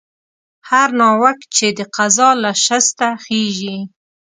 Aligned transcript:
هر 0.69 0.87
ناوک 1.01 1.39
چې 1.55 1.67
د 1.77 1.79
قضا 1.95 2.29
له 2.43 2.51
شسته 2.65 3.07
خېژي 3.23 3.77